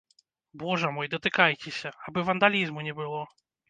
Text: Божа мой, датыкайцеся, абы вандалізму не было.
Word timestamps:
Божа 0.63 0.89
мой, 0.95 1.11
датыкайцеся, 1.13 1.95
абы 2.09 2.27
вандалізму 2.31 2.91
не 2.91 3.01
было. 3.03 3.27